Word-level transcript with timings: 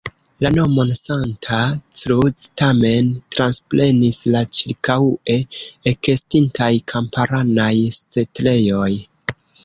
La 0.43 0.49
nomon 0.53 0.91
"Santa 0.99 1.57
Cruz" 1.97 2.45
tamen 2.61 3.11
transprenis 3.35 4.17
la 4.35 4.41
ĉirkaŭe 4.59 5.35
ekestintaj 5.91 6.71
kamparanaj 6.93 7.67
setlejoj. 7.99 8.89